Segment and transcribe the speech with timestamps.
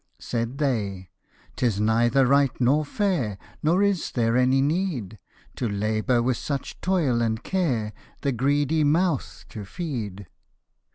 [0.17, 1.11] Said they,"
[1.55, 5.19] 'Tis neither right nor fair, Nor is there any need,
[5.57, 10.25] To labour with such toil and care, The greedy mouth to feed."